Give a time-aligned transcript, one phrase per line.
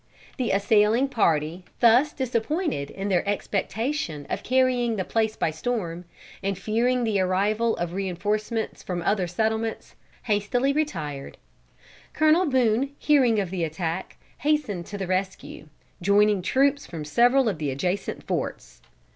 [0.37, 6.05] The assailing party, thus disappointed in their expectation of carrying the place by storm,
[6.41, 9.93] and fearing the arrival of reinforcements from other settlements,
[10.23, 11.37] hastily retired.
[12.13, 15.67] Colonel Boone, hearing of the attack, hastened to the rescue,
[16.01, 18.81] joining troops from several of the adjacent forts.